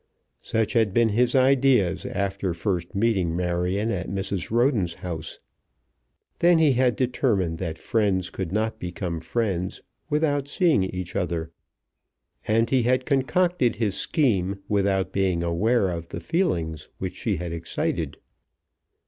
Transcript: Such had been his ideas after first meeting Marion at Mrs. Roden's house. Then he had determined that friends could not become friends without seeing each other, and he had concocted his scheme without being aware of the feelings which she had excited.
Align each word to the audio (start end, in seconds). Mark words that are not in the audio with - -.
Such 0.41 0.73
had 0.73 0.95
been 0.95 1.09
his 1.09 1.35
ideas 1.35 2.07
after 2.07 2.55
first 2.55 2.95
meeting 2.95 3.35
Marion 3.35 3.91
at 3.91 4.09
Mrs. 4.09 4.49
Roden's 4.49 4.95
house. 4.95 5.37
Then 6.39 6.57
he 6.57 6.71
had 6.71 6.95
determined 6.95 7.59
that 7.59 7.77
friends 7.77 8.31
could 8.31 8.51
not 8.51 8.79
become 8.79 9.19
friends 9.19 9.83
without 10.09 10.47
seeing 10.47 10.83
each 10.83 11.15
other, 11.15 11.51
and 12.47 12.67
he 12.71 12.81
had 12.81 13.05
concocted 13.05 13.75
his 13.75 13.93
scheme 13.93 14.57
without 14.67 15.13
being 15.13 15.43
aware 15.43 15.91
of 15.91 16.07
the 16.07 16.19
feelings 16.19 16.89
which 16.97 17.13
she 17.15 17.35
had 17.35 17.51
excited. 17.53 18.17